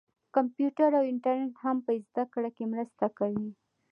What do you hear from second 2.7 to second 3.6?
مرسته کوي.